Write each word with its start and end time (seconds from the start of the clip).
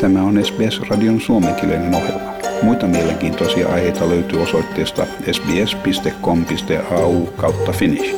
Tämä 0.00 0.22
on 0.22 0.44
SBS-radion 0.44 1.20
suomenkielinen 1.20 1.94
ohjelma. 1.94 2.32
Muita 2.62 2.86
mielenkiintoisia 2.86 3.68
aiheita 3.68 4.08
löytyy 4.08 4.42
osoitteesta 4.42 5.06
sbs.com.au 5.32 7.26
kautta 7.26 7.72
finnish. 7.72 8.16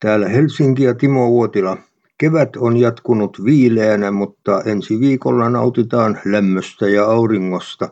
Täällä 0.00 0.28
Helsinki 0.28 0.82
ja 0.82 0.94
Timo 0.94 1.28
Uotila. 1.28 1.76
Kevät 2.18 2.56
on 2.56 2.76
jatkunut 2.76 3.44
viileänä, 3.44 4.10
mutta 4.10 4.62
ensi 4.66 5.00
viikolla 5.00 5.50
nautitaan 5.50 6.18
lämmöstä 6.24 6.88
ja 6.88 7.04
auringosta. 7.04 7.88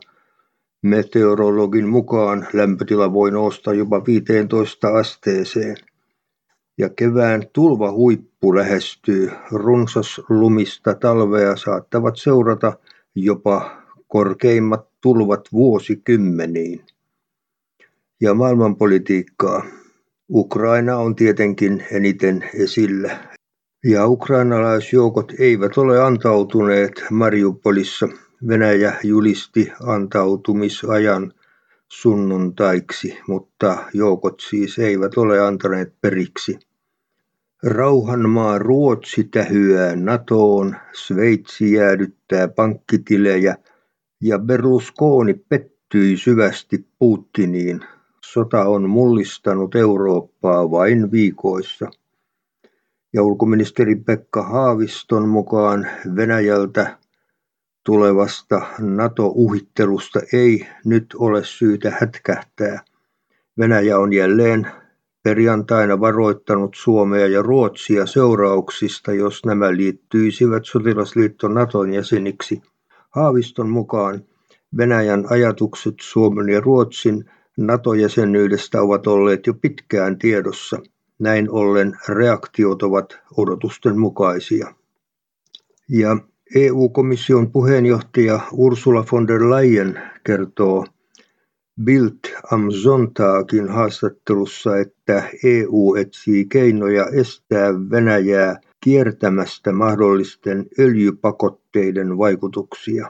Meteorologin 0.82 1.88
mukaan 1.88 2.46
lämpötila 2.52 3.12
voi 3.12 3.30
nousta 3.30 3.72
jopa 3.72 4.06
15 4.06 4.88
asteeseen 4.88 5.76
ja 6.80 6.88
kevään 6.88 7.42
tulvahuippu 7.52 8.54
lähestyy. 8.54 9.30
Runsas 9.50 10.20
lumista 10.28 10.94
talvea 10.94 11.56
saattavat 11.56 12.14
seurata 12.16 12.72
jopa 13.14 13.82
korkeimmat 14.08 14.88
tulvat 15.00 15.40
vuosikymmeniin. 15.52 16.80
Ja 18.20 18.34
maailmanpolitiikkaa. 18.34 19.64
Ukraina 20.30 20.96
on 20.96 21.14
tietenkin 21.16 21.84
eniten 21.92 22.50
esillä. 22.54 23.18
Ja 23.84 24.06
ukrainalaisjoukot 24.06 25.32
eivät 25.38 25.78
ole 25.78 26.02
antautuneet 26.02 26.92
Mariupolissa. 27.10 28.08
Venäjä 28.48 28.94
julisti 29.04 29.72
antautumisajan 29.86 31.32
sunnuntaiksi, 31.88 33.18
mutta 33.28 33.84
joukot 33.94 34.40
siis 34.40 34.78
eivät 34.78 35.18
ole 35.18 35.40
antaneet 35.40 35.94
periksi. 36.00 36.58
Rauhanmaa 37.62 38.58
Ruotsi 38.58 39.24
tähyää 39.24 39.96
Natoon, 39.96 40.76
Sveitsi 40.92 41.72
jäädyttää 41.72 42.48
pankkitilejä 42.48 43.56
ja 44.20 44.38
Berlusconi 44.38 45.34
pettyi 45.34 46.16
syvästi 46.16 46.86
Putiniin. 46.98 47.80
Sota 48.24 48.64
on 48.64 48.90
mullistanut 48.90 49.74
Eurooppaa 49.74 50.70
vain 50.70 51.10
viikoissa. 51.12 51.90
Ja 53.12 53.22
ulkoministeri 53.22 53.96
Pekka 53.96 54.42
Haaviston 54.42 55.28
mukaan 55.28 55.86
Venäjältä 56.16 56.98
tulevasta 57.84 58.66
NATO-uhittelusta 58.78 60.20
ei 60.32 60.66
nyt 60.84 61.06
ole 61.18 61.44
syytä 61.44 61.92
hätkähtää. 62.00 62.80
Venäjä 63.58 63.98
on 63.98 64.12
jälleen 64.12 64.66
perjantaina 65.22 66.00
varoittanut 66.00 66.74
Suomea 66.76 67.26
ja 67.26 67.42
Ruotsia 67.42 68.06
seurauksista, 68.06 69.12
jos 69.12 69.44
nämä 69.44 69.72
liittyisivät 69.76 70.62
sotilasliitto 70.64 71.48
Naton 71.48 71.92
jäseniksi. 71.92 72.62
Haaviston 73.10 73.68
mukaan 73.68 74.24
Venäjän 74.76 75.24
ajatukset 75.30 75.94
Suomen 76.00 76.48
ja 76.48 76.60
Ruotsin 76.60 77.24
NATO-jäsenyydestä 77.56 78.82
ovat 78.82 79.06
olleet 79.06 79.46
jo 79.46 79.54
pitkään 79.54 80.18
tiedossa. 80.18 80.78
Näin 81.18 81.50
ollen 81.50 81.96
reaktiot 82.08 82.82
ovat 82.82 83.18
odotusten 83.36 83.98
mukaisia. 83.98 84.74
Ja 85.88 86.16
EU-komission 86.54 87.52
puheenjohtaja 87.52 88.40
Ursula 88.52 89.04
von 89.12 89.28
der 89.28 89.50
Leyen 89.50 90.02
kertoo 90.24 90.86
Bild 91.84 92.18
am 92.52 92.70
Sonntagin 92.70 93.68
haastattelussa, 93.68 94.78
että 94.78 95.22
EU 95.44 95.94
etsii 95.94 96.44
keinoja 96.44 97.06
estää 97.06 97.74
Venäjää 97.90 98.60
kiertämästä 98.80 99.72
mahdollisten 99.72 100.66
öljypakotteiden 100.78 102.18
vaikutuksia. 102.18 103.08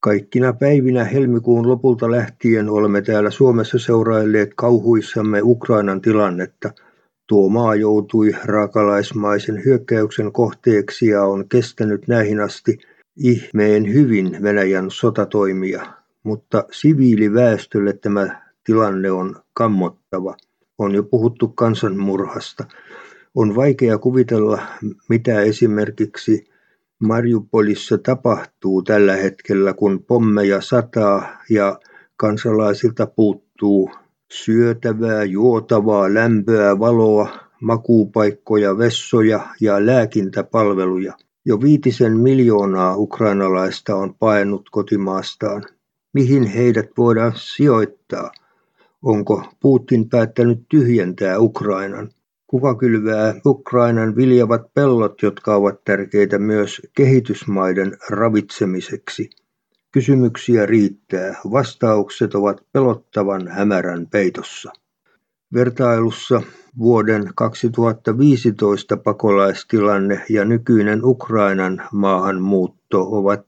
Kaikkina 0.00 0.52
päivinä 0.52 1.04
helmikuun 1.04 1.68
lopulta 1.68 2.10
lähtien 2.10 2.68
olemme 2.68 3.02
täällä 3.02 3.30
Suomessa 3.30 3.78
seurailleet 3.78 4.50
kauhuissamme 4.56 5.40
Ukrainan 5.42 6.00
tilannetta. 6.00 6.70
Tuo 7.28 7.48
maa 7.48 7.74
joutui 7.74 8.32
raakalaismaisen 8.44 9.64
hyökkäyksen 9.64 10.32
kohteeksi 10.32 11.06
ja 11.06 11.22
on 11.24 11.48
kestänyt 11.48 12.08
näihin 12.08 12.40
asti 12.40 12.78
ihmeen 13.16 13.92
hyvin 13.92 14.38
Venäjän 14.42 14.90
sotatoimia 14.90 16.03
mutta 16.24 16.64
siviiliväestölle 16.72 17.92
tämä 17.92 18.42
tilanne 18.64 19.10
on 19.10 19.36
kammottava. 19.52 20.36
On 20.78 20.94
jo 20.94 21.02
puhuttu 21.02 21.48
kansanmurhasta. 21.48 22.64
On 23.34 23.56
vaikea 23.56 23.98
kuvitella, 23.98 24.62
mitä 25.08 25.40
esimerkiksi 25.40 26.44
Mariupolissa 26.98 27.98
tapahtuu 27.98 28.82
tällä 28.82 29.16
hetkellä, 29.16 29.74
kun 29.74 30.04
pommeja 30.06 30.60
sataa 30.60 31.42
ja 31.50 31.80
kansalaisilta 32.16 33.06
puuttuu 33.06 33.90
syötävää, 34.32 35.24
juotavaa, 35.24 36.14
lämpöä, 36.14 36.78
valoa, 36.78 37.28
makuupaikkoja, 37.60 38.78
vessoja 38.78 39.40
ja 39.60 39.86
lääkintäpalveluja. 39.86 41.12
Jo 41.44 41.60
viitisen 41.60 42.16
miljoonaa 42.16 42.96
ukrainalaista 42.96 43.96
on 43.96 44.14
paennut 44.14 44.68
kotimaastaan 44.70 45.62
mihin 46.14 46.46
heidät 46.46 46.90
voidaan 46.98 47.32
sijoittaa. 47.36 48.32
Onko 49.02 49.44
Putin 49.60 50.08
päättänyt 50.08 50.64
tyhjentää 50.68 51.38
Ukrainan? 51.38 52.10
Kuka 52.46 52.74
kylvää 52.74 53.34
Ukrainan 53.46 54.16
viljavat 54.16 54.74
pellot, 54.74 55.22
jotka 55.22 55.54
ovat 55.54 55.84
tärkeitä 55.84 56.38
myös 56.38 56.82
kehitysmaiden 56.96 57.96
ravitsemiseksi? 58.08 59.30
Kysymyksiä 59.92 60.66
riittää. 60.66 61.34
Vastaukset 61.52 62.34
ovat 62.34 62.64
pelottavan 62.72 63.48
hämärän 63.48 64.06
peitossa. 64.06 64.72
Vertailussa 65.54 66.42
vuoden 66.78 67.30
2015 67.34 68.96
pakolaistilanne 68.96 70.24
ja 70.30 70.44
nykyinen 70.44 71.04
Ukrainan 71.04 71.82
maahanmuutto 71.92 73.00
ovat 73.10 73.46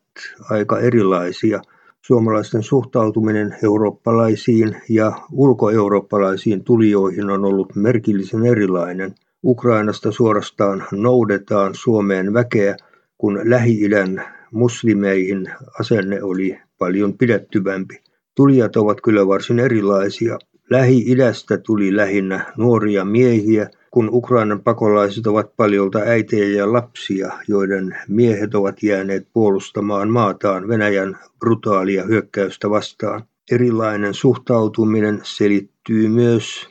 aika 0.50 0.80
erilaisia– 0.80 1.60
Suomalaisten 2.06 2.62
suhtautuminen 2.62 3.56
eurooppalaisiin 3.62 4.76
ja 4.88 5.12
ulkoeurooppalaisiin 5.32 6.64
tulijoihin 6.64 7.30
on 7.30 7.44
ollut 7.44 7.76
merkillisen 7.76 8.46
erilainen. 8.46 9.14
Ukrainasta 9.44 10.12
suorastaan 10.12 10.84
noudetaan 10.92 11.74
Suomeen 11.74 12.34
väkeä, 12.34 12.76
kun 13.18 13.40
Lähi-idän 13.44 14.22
muslimeihin 14.52 15.46
asenne 15.80 16.22
oli 16.22 16.58
paljon 16.78 17.18
pidettyvämpi. 17.18 18.00
Tulijat 18.34 18.76
ovat 18.76 19.00
kyllä 19.00 19.26
varsin 19.26 19.58
erilaisia. 19.58 20.38
Lähi-idästä 20.70 21.58
tuli 21.58 21.96
lähinnä 21.96 22.52
nuoria 22.56 23.04
miehiä, 23.04 23.70
kun 23.96 24.08
Ukrainan 24.12 24.62
pakolaiset 24.62 25.26
ovat 25.26 25.56
paljolta 25.56 25.98
äitejä 25.98 26.58
ja 26.58 26.72
lapsia, 26.72 27.32
joiden 27.48 27.96
miehet 28.08 28.54
ovat 28.54 28.82
jääneet 28.82 29.28
puolustamaan 29.32 30.10
maataan 30.10 30.68
Venäjän 30.68 31.18
brutaalia 31.38 32.04
hyökkäystä 32.04 32.70
vastaan. 32.70 33.22
Erilainen 33.52 34.14
suhtautuminen 34.14 35.20
selittyy 35.22 36.08
myös 36.08 36.68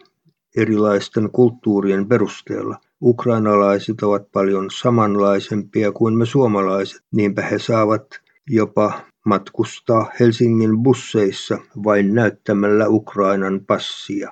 erilaisten 0.58 1.30
kulttuurien 1.32 2.08
perusteella. 2.08 2.78
Ukrainalaiset 3.02 4.04
ovat 4.04 4.32
paljon 4.32 4.70
samanlaisempia 4.72 5.92
kuin 5.92 6.18
me 6.18 6.26
suomalaiset, 6.26 7.02
niinpä 7.12 7.42
he 7.42 7.60
saavat 7.60 8.06
jopa 8.50 8.94
matkustaa 9.26 10.12
Helsingin 10.20 10.78
busseissa 10.84 11.58
vain 11.84 12.14
näyttämällä 12.14 12.88
Ukrainan 12.88 13.62
passia 13.68 14.32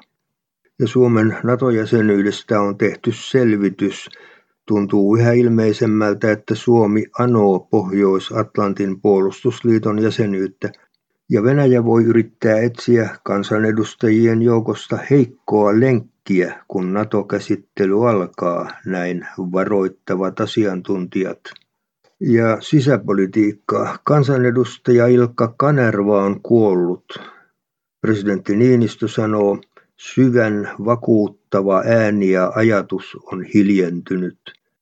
ja 0.79 0.87
Suomen 0.87 1.37
NATO-jäsenyydestä 1.43 2.61
on 2.61 2.77
tehty 2.77 3.11
selvitys, 3.11 4.09
tuntuu 4.67 5.17
yhä 5.17 5.31
ilmeisemmältä, 5.31 6.31
että 6.31 6.55
Suomi 6.55 7.05
anoo 7.19 7.59
Pohjois-Atlantin 7.59 9.01
puolustusliiton 9.01 9.99
jäsenyyttä 9.99 10.71
ja 11.29 11.43
Venäjä 11.43 11.85
voi 11.85 12.03
yrittää 12.03 12.59
etsiä 12.59 13.09
kansanedustajien 13.23 14.41
joukosta 14.41 14.97
heikkoa 15.09 15.79
lenkkiä, 15.79 16.63
kun 16.67 16.93
NATO-käsittely 16.93 18.09
alkaa, 18.09 18.69
näin 18.85 19.27
varoittavat 19.37 20.39
asiantuntijat. 20.39 21.39
Ja 22.19 22.57
sisäpolitiikkaa. 22.61 23.97
Kansanedustaja 24.03 25.07
Ilkka 25.07 25.53
Kanerva 25.57 26.23
on 26.23 26.41
kuollut. 26.41 27.05
Presidentti 28.01 28.55
Niinistö 28.55 29.07
sanoo, 29.07 29.57
Syvän 30.11 30.69
vakuuttava 30.85 31.83
ääni 31.85 32.31
ja 32.31 32.51
ajatus 32.55 33.17
on 33.31 33.43
hiljentynyt. 33.43 34.39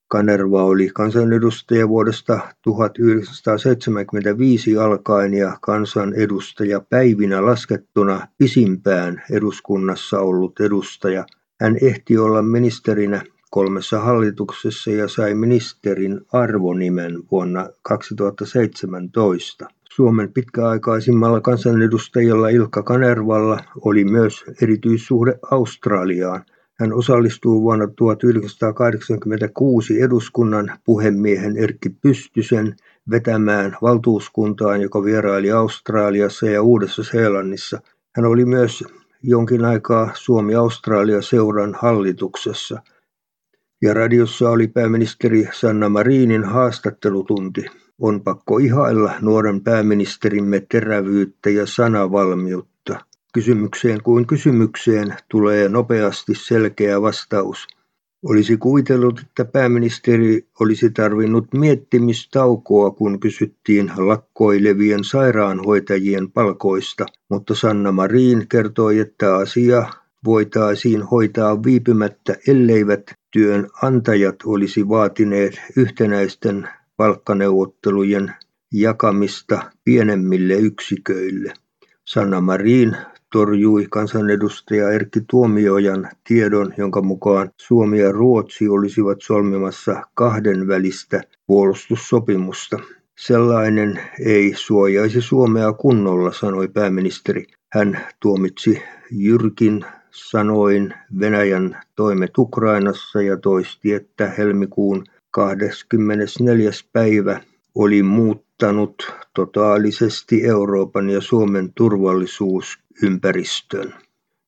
Kanerva 0.08 0.64
oli 0.64 0.90
kansanedustaja 0.94 1.90
vuodesta 1.90 2.40
1975 2.62 4.78
alkaen 4.78 5.34
ja 5.34 5.58
kansanedustaja 5.62 6.82
päivinä 6.90 7.46
laskettuna 7.46 8.28
pisimpään 8.38 9.24
eduskunnassa 9.32 10.20
ollut 10.20 10.60
edustaja. 10.60 11.26
Hän 11.62 11.78
ehti 11.82 12.18
olla 12.18 12.42
ministerinä 12.42 13.22
kolmessa 13.50 14.00
hallituksessa 14.00 14.92
ja 14.92 15.08
sai 15.08 15.36
ministerin 15.36 16.22
arvonimen 16.34 17.24
vuonna 17.32 17.70
2017. 17.82 19.68
Suomen 19.96 20.34
pitkäaikaisimmalla 20.34 21.42
kansanedustajalla 21.42 22.50
Ilkka 22.50 22.84
Kanervalla 22.84 23.60
oli 23.86 24.04
myös 24.04 24.44
erityissuhde 24.62 25.40
Australiaan. 25.52 26.44
Hän 26.80 26.94
osallistuu 26.94 27.62
vuonna 27.62 27.88
1986 27.96 30.02
eduskunnan 30.02 30.72
puhemiehen 30.84 31.58
Erkki 31.58 31.90
Pystysen 31.90 32.76
vetämään 33.10 33.78
valtuuskuntaan, 33.82 34.82
joka 34.82 35.04
vieraili 35.04 35.52
Australiassa 35.52 36.46
ja 36.46 36.62
Uudessa-Seelannissa. 36.62 37.82
Hän 38.16 38.26
oli 38.26 38.46
myös 38.46 38.84
jonkin 39.24 39.66
aikaa 39.66 40.12
Suomi-Australia-seuran 40.14 41.76
hallituksessa. 41.80 42.82
Ja 43.82 43.94
radiossa 43.94 44.50
oli 44.50 44.68
pääministeri 44.68 45.50
Sanna 45.54 45.90
Marinin 45.90 46.44
haastattelutunti. 46.44 47.66
On 48.04 48.22
pakko 48.22 48.58
ihailla 48.58 49.14
nuoren 49.22 49.62
pääministerimme 49.62 50.64
terävyyttä 50.72 51.50
ja 51.50 51.66
sanavalmiutta. 51.66 53.00
Kysymykseen 53.34 54.04
kuin 54.04 54.28
kysymykseen 54.28 55.16
tulee 55.30 55.70
nopeasti 55.70 56.34
selkeä 56.36 57.02
vastaus. 57.02 57.68
Olisi 58.26 58.58
kuvitellut, 58.58 59.20
että 59.20 59.46
pääministeri 59.46 60.48
olisi 60.60 60.90
tarvinnut 60.90 61.54
miettimistaukoa, 61.54 62.92
kun 62.92 63.20
kysyttiin 63.20 63.92
lakkoilevien 63.98 65.04
sairaanhoitajien 65.04 66.32
palkoista, 66.32 67.06
mutta 67.30 67.56
Sanna 67.56 67.92
Marin 67.92 68.48
kertoi, 68.48 69.00
että 69.00 69.36
asia 69.36 69.86
voitaisiin 70.26 71.04
hoitaa 71.04 71.64
viipymättä, 71.64 72.36
elleivät 72.48 73.12
työnantajat 73.32 74.36
olisi 74.46 74.90
vaatineet 74.90 75.62
yhtenäisten 75.78 76.68
palkkaneuvottelujen 77.02 78.34
jakamista 78.74 79.72
pienemmille 79.84 80.54
yksiköille. 80.54 81.54
Sanna 82.06 82.42
Marin 82.42 82.98
torjui 83.32 83.88
kansanedustaja 83.90 84.92
Erkki 84.92 85.20
Tuomiojan 85.30 86.10
tiedon, 86.28 86.74
jonka 86.78 87.02
mukaan 87.02 87.52
Suomi 87.58 88.00
ja 88.00 88.12
Ruotsi 88.12 88.70
olisivat 88.70 89.18
solmimassa 89.22 90.02
kahdenvälistä 90.14 91.22
puolustussopimusta. 91.48 92.80
Sellainen 93.18 94.00
ei 94.26 94.54
suojaisi 94.56 95.22
Suomea 95.22 95.74
kunnolla, 95.74 96.32
sanoi 96.32 96.68
pääministeri. 96.68 97.46
Hän 97.74 98.00
tuomitsi 98.20 98.82
jyrkin 99.12 99.86
sanoin 100.12 100.94
Venäjän 101.20 101.78
toimet 101.96 102.38
Ukrainassa 102.38 103.22
ja 103.22 103.38
toisti, 103.38 103.94
että 103.94 104.30
helmikuun 104.38 105.04
24. 105.32 106.72
päivä 106.94 107.42
oli 107.76 108.04
muuttanut 108.04 109.14
totaalisesti 109.36 110.46
Euroopan 110.46 111.10
ja 111.10 111.22
Suomen 111.22 111.74
turvallisuusympäristön 111.74 113.94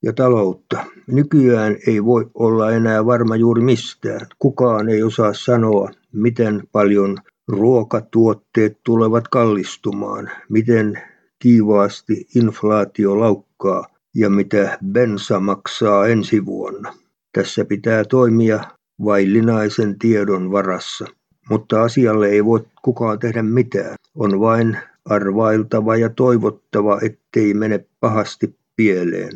ja 0.04 0.14
taloutta. 0.14 0.86
Nykyään 1.08 1.78
ei 1.88 2.06
voi 2.06 2.30
olla 2.34 2.72
enää 2.72 3.06
varma 3.06 3.36
juuri 3.36 3.62
mistään. 3.62 4.28
Kukaan 4.40 4.90
ei 4.90 5.04
osaa 5.04 5.34
sanoa, 5.34 5.90
miten 6.12 6.64
paljon 6.72 7.18
ruokatuotteet 7.48 8.78
tulevat 8.84 9.28
kallistumaan, 9.28 10.32
miten 10.50 11.02
kiivaasti 11.40 12.28
inflaatio 12.36 13.20
laukkaa 13.20 13.88
ja 14.16 14.30
mitä 14.30 14.78
bensa 14.86 15.40
maksaa 15.40 16.08
ensi 16.08 16.46
vuonna. 16.46 16.94
Tässä 17.34 17.66
pitää 17.66 18.06
toimia 18.06 18.64
vaillinaisen 19.06 20.00
tiedon 20.00 20.52
varassa. 20.52 21.06
Mutta 21.50 21.84
asialle 21.84 22.30
ei 22.30 22.46
voi 22.46 22.66
kukaan 22.82 23.20
tehdä 23.20 23.44
mitään. 23.44 23.96
On 24.16 24.40
vain 24.40 24.78
arvailtava 25.06 25.96
ja 25.96 26.10
toivottava, 26.10 27.00
ettei 27.02 27.54
mene 27.54 27.86
pahasti 28.00 28.56
pieleen. 28.76 29.32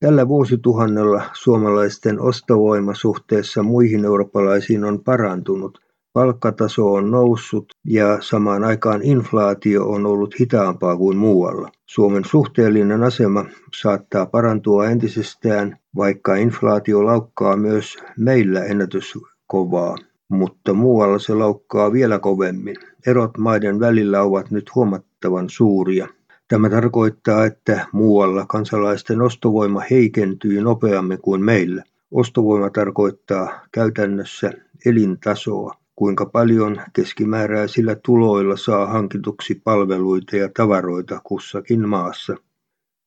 Tällä 0.00 0.28
vuosituhannella 0.28 1.22
suomalaisten 1.32 2.20
ostovoima 2.20 2.94
suhteessa 2.94 3.62
muihin 3.62 4.04
eurooppalaisiin 4.04 4.84
on 4.84 5.04
parantunut. 5.04 5.80
Palkkataso 6.18 6.92
on 6.92 7.10
noussut 7.10 7.66
ja 7.84 8.18
samaan 8.20 8.64
aikaan 8.64 9.02
inflaatio 9.02 9.88
on 9.88 10.06
ollut 10.06 10.40
hitaampaa 10.40 10.96
kuin 10.96 11.16
muualla. 11.16 11.70
Suomen 11.86 12.24
suhteellinen 12.24 13.02
asema 13.02 13.44
saattaa 13.80 14.26
parantua 14.26 14.86
entisestään, 14.86 15.78
vaikka 15.96 16.34
inflaatio 16.34 17.04
laukkaa 17.04 17.56
myös 17.56 17.96
meillä 18.16 18.64
ennätyskovaa 18.64 19.96
mutta 20.28 20.74
muualla 20.74 21.18
se 21.18 21.34
laukkaa 21.34 21.92
vielä 21.92 22.18
kovemmin. 22.18 22.76
Erot 23.06 23.38
maiden 23.38 23.80
välillä 23.80 24.22
ovat 24.22 24.50
nyt 24.50 24.74
huomattavan 24.74 25.50
suuria. 25.50 26.08
Tämä 26.48 26.70
tarkoittaa, 26.70 27.46
että 27.46 27.86
muualla 27.92 28.46
kansalaisten 28.46 29.22
ostovoima 29.22 29.82
heikentyy 29.90 30.60
nopeammin 30.60 31.18
kuin 31.22 31.44
meillä. 31.44 31.82
Ostovoima 32.10 32.70
tarkoittaa 32.70 33.60
käytännössä 33.72 34.52
elintasoa, 34.86 35.74
kuinka 35.98 36.26
paljon 36.26 36.80
keskimääräisillä 36.92 37.94
tuloilla 37.94 38.56
saa 38.56 38.86
hankituksi 38.86 39.60
palveluita 39.64 40.36
ja 40.36 40.48
tavaroita 40.56 41.20
kussakin 41.24 41.88
maassa. 41.88 42.36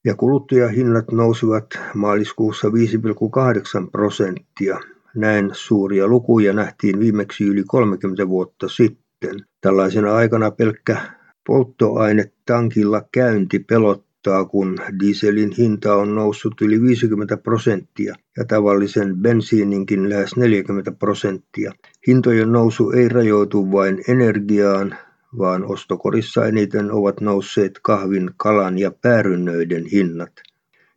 Ja 0.06 0.16
kuluttajahinnat 0.16 1.12
nousivat 1.12 1.66
maaliskuussa 1.94 2.68
5,8 2.68 2.74
prosenttia, 3.92 4.80
näin 5.16 5.50
suuria 5.54 6.08
lukuja 6.08 6.54
nähtiin 6.54 7.00
viimeksi 7.00 7.44
yli 7.44 7.64
30 7.64 8.28
vuotta 8.28 8.70
sitten. 8.70 9.36
Tällaisena 9.62 10.16
aikana 10.16 10.52
pelkkä 10.52 11.02
polttoainetankilla 11.48 13.02
käynti 13.12 13.60
pelottaa, 14.24 14.46
kun 14.46 14.78
dieselin 15.00 15.52
hinta 15.58 15.96
on 15.96 16.16
noussut 16.16 16.62
yli 16.62 16.82
50 16.82 17.38
prosenttia 17.38 18.16
ja 18.38 18.46
tavallisen 18.46 19.16
bensiininkin 19.16 20.10
lähes 20.10 20.36
40 20.36 20.92
prosenttia. 20.92 21.72
Hintojen 22.08 22.52
nousu 22.52 22.90
ei 22.90 23.10
rajoitu 23.10 23.72
vain 23.72 24.02
energiaan, 24.08 24.96
vaan 25.38 25.66
ostokorissa 25.66 26.46
eniten 26.46 26.92
ovat 26.92 27.22
nousseet 27.22 27.80
kahvin, 27.82 28.32
kalan 28.38 28.80
ja 28.80 28.92
päärynnöiden 29.02 29.86
hinnat 29.86 30.32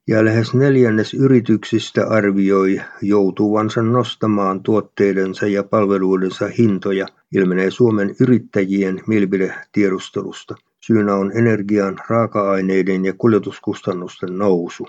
ja 0.08 0.24
lähes 0.24 0.54
neljännes 0.54 1.14
yrityksistä 1.14 2.06
arvioi 2.06 2.80
joutuvansa 3.02 3.82
nostamaan 3.82 4.62
tuotteidensa 4.62 5.46
ja 5.46 5.62
palveluidensa 5.62 6.48
hintoja, 6.58 7.06
ilmenee 7.32 7.70
Suomen 7.70 8.14
yrittäjien 8.20 9.00
mielipidetiedustelusta. 9.06 10.54
Syynä 10.86 11.14
on 11.14 11.32
energian, 11.34 11.96
raaka-aineiden 12.08 13.04
ja 13.04 13.12
kuljetuskustannusten 13.18 14.38
nousu. 14.38 14.86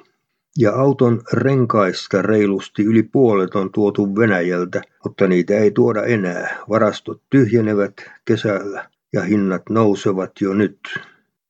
Ja 0.58 0.72
auton 0.72 1.22
renkaista 1.34 2.22
reilusti 2.22 2.84
yli 2.84 3.04
puolet 3.04 3.56
on 3.56 3.72
tuotu 3.72 4.16
Venäjältä, 4.16 4.82
mutta 5.04 5.28
niitä 5.28 5.54
ei 5.54 5.72
tuoda 5.72 6.04
enää. 6.04 6.58
Varastot 6.70 7.22
tyhjenevät 7.30 7.94
kesällä 8.26 8.90
ja 9.14 9.22
hinnat 9.22 9.62
nousevat 9.70 10.32
jo 10.42 10.54
nyt. 10.54 10.80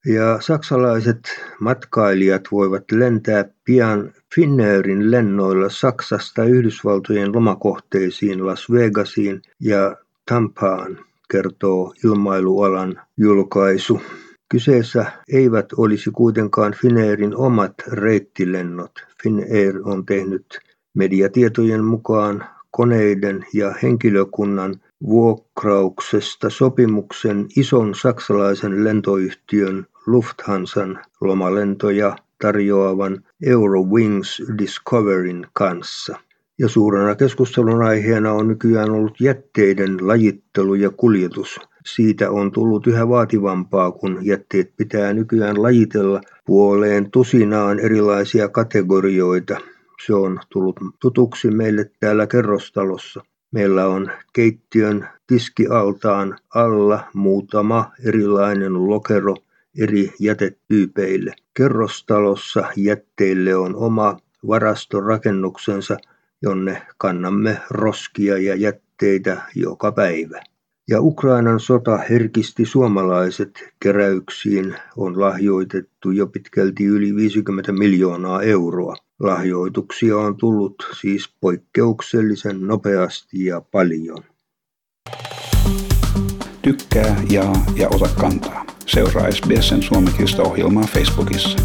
Ja 0.06 0.42
saksalaiset 0.42 1.20
matkailijat 1.60 2.44
voivat 2.52 2.84
lentää 2.92 3.46
pian 3.64 4.14
Finnairin 4.36 5.12
lennoilla 5.12 5.70
Saksasta 5.70 6.44
Yhdysvaltojen 6.44 7.36
lomakohteisiin 7.36 8.46
Las 8.46 8.72
Vegasiin 8.72 9.42
ja 9.60 9.96
Tampaan, 10.30 11.00
kertoo 11.32 11.94
ilmailualan 12.04 13.02
julkaisu. 13.18 14.02
Kyseessä 14.50 15.06
eivät 15.30 15.66
olisi 15.78 16.12
kuitenkaan 16.12 16.74
Finnairin 16.74 17.36
omat 17.36 17.74
reittilennot. 17.88 18.92
Finnair 19.24 19.80
on 19.84 20.06
tehnyt 20.06 20.60
mediatietojen 20.94 21.84
mukaan 21.84 22.46
koneiden 22.72 23.46
ja 23.54 23.76
henkilökunnan 23.84 24.76
vuokrauksesta 25.06 26.50
sopimuksen 26.50 27.46
ison 27.58 27.96
saksalaisen 27.96 28.84
lentoyhtiön 28.84 29.86
Lufthansan 30.06 31.00
lomalentoja 31.22 32.16
tarjoavan 32.42 33.24
Eurowings 33.46 34.42
Discoveryn 34.58 35.48
kanssa. 35.54 36.18
Ja 36.60 36.70
suurena 36.70 37.16
keskustelun 37.16 37.84
aiheena 37.84 38.32
on 38.32 38.48
nykyään 38.48 38.92
ollut 38.92 39.22
jätteiden 39.22 40.08
lajittelu 40.08 40.76
ja 40.76 40.90
kuljetus. 40.90 41.60
Siitä 41.86 42.32
on 42.32 42.52
tullut 42.52 42.88
yhä 42.88 43.10
vaativampaa, 43.10 43.92
kun 43.92 44.20
jätteet 44.22 44.72
pitää 44.78 45.14
nykyään 45.14 45.64
lajitella 45.64 46.22
puoleen 46.46 47.12
tusinaan 47.12 47.80
erilaisia 47.80 48.50
kategorioita. 48.50 49.58
Se 50.06 50.14
on 50.14 50.40
tullut 50.50 50.76
tutuksi 51.00 51.52
meille 51.52 51.92
täällä 52.00 52.28
kerrostalossa. 52.28 53.24
Meillä 53.52 53.88
on 53.88 54.12
keittiön 54.34 55.10
tiskialtaan 55.28 56.38
alla 56.56 57.04
muutama 57.14 57.92
erilainen 58.06 58.88
lokero 58.90 59.36
eri 59.80 60.14
jätetyypeille. 60.20 61.34
Kerrostalossa 61.54 62.64
jätteille 62.76 63.56
on 63.56 63.76
oma 63.76 64.18
varastorakennuksensa 64.48 65.98
jonne 66.42 66.82
kannamme 66.98 67.62
roskia 67.70 68.38
ja 68.38 68.56
jätteitä 68.56 69.42
joka 69.56 69.92
päivä. 69.92 70.42
Ja 70.90 71.02
Ukrainan 71.02 71.60
sota 71.60 71.98
herkisti 71.98 72.66
suomalaiset 72.66 73.74
keräyksiin 73.80 74.76
on 74.98 75.20
lahjoitettu 75.20 76.12
jo 76.12 76.28
pitkälti 76.28 76.86
yli 76.86 77.16
50 77.16 77.72
miljoonaa 77.72 78.42
euroa. 78.42 78.96
Lahjoituksia 79.20 80.18
on 80.18 80.38
tullut 80.38 80.76
siis 81.00 81.30
poikkeuksellisen 81.42 82.68
nopeasti 82.68 83.46
ja 83.46 83.62
paljon. 83.62 84.24
Tykkää, 86.62 87.24
jaa 87.32 87.66
ja 87.76 87.90
ota 87.90 88.10
kantaa. 88.22 88.66
Seuraa 88.86 89.32
SBSn 89.32 89.82
suomenkielistä 89.82 90.42
ohjelmaa 90.42 90.84
Facebookissa. 90.84 91.60